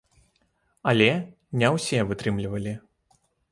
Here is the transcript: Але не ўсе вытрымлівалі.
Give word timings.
Але 0.91 1.09
не 1.65 1.69
ўсе 1.77 1.99
вытрымлівалі. 2.15 2.73